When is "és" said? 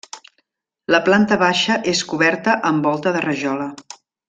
1.93-2.01